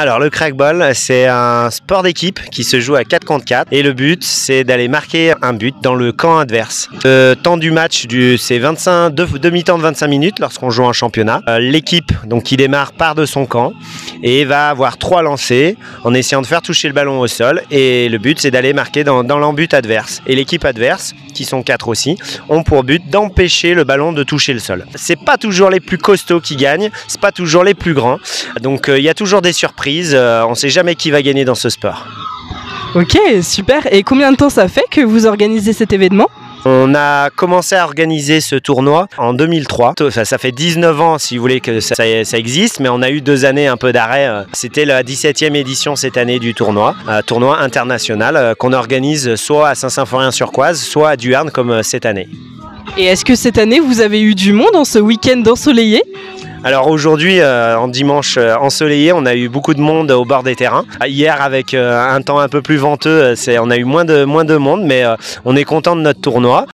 Alors 0.00 0.20
le 0.20 0.30
crackball, 0.30 0.92
c'est 0.94 1.26
un 1.26 1.70
sport 1.72 2.04
d'équipe 2.04 2.38
qui 2.52 2.62
se 2.62 2.78
joue 2.78 2.94
à 2.94 3.02
4 3.02 3.24
contre 3.24 3.44
4 3.44 3.72
et 3.72 3.82
le 3.82 3.92
but 3.92 4.22
c'est 4.22 4.62
d'aller 4.62 4.86
marquer 4.86 5.34
un 5.42 5.52
but 5.52 5.74
dans 5.82 5.96
le 5.96 6.12
camp 6.12 6.38
adverse. 6.38 6.88
Le 7.02 7.34
temps 7.34 7.56
du 7.56 7.72
match, 7.72 8.06
du, 8.06 8.38
c'est 8.38 8.60
25 8.60 9.10
demi-temps 9.10 9.76
de 9.76 9.82
25 9.82 10.06
minutes 10.06 10.38
lorsqu'on 10.38 10.70
joue 10.70 10.84
en 10.84 10.92
championnat. 10.92 11.42
Euh, 11.48 11.58
l'équipe 11.58 12.12
donc 12.26 12.44
qui 12.44 12.56
démarre 12.56 12.92
part 12.92 13.16
de 13.16 13.26
son 13.26 13.44
camp 13.44 13.72
et 14.22 14.44
va 14.44 14.68
avoir 14.68 14.98
trois 14.98 15.22
lancers 15.22 15.74
en 16.04 16.14
essayant 16.14 16.42
de 16.42 16.46
faire 16.46 16.62
toucher 16.62 16.88
le 16.88 16.94
ballon 16.94 17.20
au 17.20 17.26
sol 17.26 17.62
et 17.70 18.08
le 18.08 18.18
but 18.18 18.38
c'est 18.40 18.50
d'aller 18.50 18.72
marquer 18.72 19.04
dans, 19.04 19.24
dans 19.24 19.38
l'embut 19.38 19.72
adverse. 19.74 20.22
Et 20.26 20.34
l'équipe 20.34 20.64
adverse, 20.64 21.14
qui 21.34 21.44
sont 21.44 21.62
quatre 21.62 21.88
aussi, 21.88 22.16
ont 22.48 22.62
pour 22.62 22.84
but 22.84 23.08
d'empêcher 23.08 23.74
le 23.74 23.84
ballon 23.84 24.12
de 24.12 24.22
toucher 24.22 24.52
le 24.52 24.60
sol. 24.60 24.86
C'est 24.94 25.20
pas 25.20 25.36
toujours 25.36 25.70
les 25.70 25.80
plus 25.80 25.98
costauds 25.98 26.40
qui 26.40 26.56
gagnent, 26.56 26.90
c'est 27.06 27.20
pas 27.20 27.32
toujours 27.32 27.64
les 27.64 27.74
plus 27.74 27.94
grands. 27.94 28.18
Donc 28.60 28.88
euh, 28.88 28.98
il 28.98 29.04
y 29.04 29.08
a 29.08 29.14
toujours 29.14 29.42
des 29.42 29.52
surprises, 29.52 30.12
euh, 30.14 30.44
on 30.46 30.54
sait 30.54 30.68
jamais 30.68 30.94
qui 30.94 31.10
va 31.10 31.22
gagner 31.22 31.44
dans 31.44 31.54
ce 31.54 31.68
sport. 31.68 32.06
Ok, 32.98 33.16
super. 33.42 33.92
Et 33.92 34.02
combien 34.02 34.32
de 34.32 34.36
temps 34.36 34.50
ça 34.50 34.66
fait 34.66 34.84
que 34.90 35.00
vous 35.00 35.26
organisez 35.26 35.72
cet 35.72 35.92
événement? 35.92 36.26
On 36.64 36.96
a 36.96 37.30
commencé 37.30 37.76
à 37.76 37.84
organiser 37.84 38.40
ce 38.40 38.56
tournoi 38.56 39.06
en 39.18 39.34
2003. 39.34 39.94
Ça, 40.10 40.24
ça 40.24 40.36
fait 40.36 40.50
19 40.50 41.00
ans, 41.00 41.16
si 41.16 41.36
vous 41.36 41.42
voulez, 41.42 41.60
que 41.60 41.78
ça, 41.78 41.94
ça 41.94 42.38
existe, 42.38 42.80
mais 42.80 42.88
on 42.88 43.00
a 43.00 43.10
eu 43.10 43.20
deux 43.20 43.44
années 43.44 43.68
un 43.68 43.76
peu 43.76 43.92
d'arrêt. 43.92 44.26
euh. 44.26 44.42
C'était 44.52 44.84
la 44.84 45.04
17e 45.04 45.54
édition 45.54 45.94
cette 45.94 46.16
année 46.16 46.40
du 46.40 46.54
tournoi, 46.54 46.96
un 47.06 47.22
tournoi 47.22 47.60
international 47.60 48.36
euh, 48.36 48.54
qu'on 48.56 48.72
organise 48.72 49.36
soit 49.36 49.68
à 49.68 49.74
Saint-Symphorien-sur-Coise, 49.76 50.80
soit 50.80 51.10
à 51.10 51.16
Duerne 51.16 51.52
comme 51.52 51.70
euh, 51.70 51.82
cette 51.84 52.04
année. 52.04 52.28
Et 52.96 53.04
est-ce 53.04 53.24
que 53.24 53.36
cette 53.36 53.58
année 53.58 53.78
vous 53.78 54.00
avez 54.00 54.20
eu 54.20 54.34
du 54.34 54.52
monde 54.52 54.74
en 54.74 54.84
ce 54.84 54.98
week-end 54.98 55.40
ensoleillé? 55.48 56.02
Alors 56.64 56.88
aujourd'hui, 56.88 57.40
euh, 57.40 57.78
en 57.78 57.86
dimanche 57.86 58.36
euh, 58.36 58.56
ensoleillé, 58.56 59.12
on 59.12 59.24
a 59.26 59.34
eu 59.34 59.48
beaucoup 59.48 59.74
de 59.74 59.80
monde 59.80 60.10
au 60.10 60.24
bord 60.24 60.42
des 60.42 60.56
terrains. 60.56 60.84
Hier, 61.06 61.40
avec 61.40 61.72
euh, 61.72 61.98
un 62.00 62.20
temps 62.20 62.40
un 62.40 62.48
peu 62.48 62.62
plus 62.62 62.76
venteux, 62.76 63.34
euh, 63.48 63.58
on 63.60 63.70
a 63.70 63.76
eu 63.76 63.84
moins 63.84 64.04
de, 64.04 64.24
moins 64.24 64.44
de 64.44 64.56
monde, 64.56 64.82
mais 64.84 65.04
euh, 65.04 65.14
on 65.44 65.54
est 65.54 65.64
content 65.64 65.94
de 65.94 66.00
notre 66.00 66.20
tournoi. 66.20 66.66